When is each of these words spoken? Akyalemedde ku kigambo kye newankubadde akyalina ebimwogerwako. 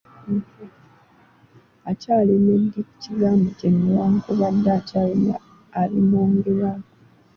Akyalemedde 1.91 2.79
ku 2.87 2.93
kigambo 3.03 3.47
kye 3.57 3.69
newankubadde 3.73 4.69
akyalina 4.79 5.35
ebimwogerwako. 5.81 6.89